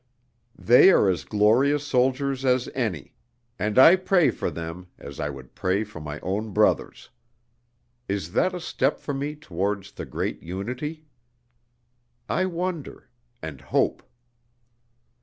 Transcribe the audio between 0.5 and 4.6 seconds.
They are as glorious soldiers as any, and I pray for